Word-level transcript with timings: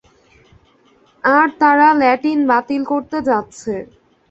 আর 1.23 1.47
তারা 1.59 1.87
ল্যাটিন 2.01 2.39
বাতিল 2.51 2.81
করতে 2.91 3.17
যাচ্ছে। 3.29 3.73